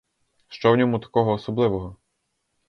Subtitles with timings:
[0.47, 1.95] Що в ньому такого особливого?!